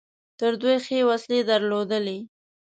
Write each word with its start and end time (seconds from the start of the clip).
تر 0.39 0.51
دوی 0.61 0.77
ښې 0.85 0.99
وسلې 1.09 1.39
درلودلې. 1.49 2.19